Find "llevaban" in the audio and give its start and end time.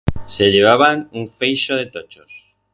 0.51-1.09